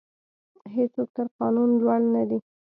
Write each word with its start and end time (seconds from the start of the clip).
هیڅوک 0.75 1.09
تر 1.15 1.27
قانون 1.39 1.69
لوړ 1.81 2.01
نه 2.13 2.23
دی. 2.29 2.39